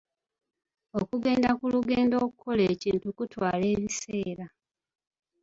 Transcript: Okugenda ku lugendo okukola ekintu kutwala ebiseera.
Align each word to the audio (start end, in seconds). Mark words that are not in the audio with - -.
Okugenda 0.99 1.49
ku 1.59 1.65
lugendo 1.73 2.15
okukola 2.25 2.61
ekintu 2.73 3.07
kutwala 3.17 3.63
ebiseera. 3.75 4.45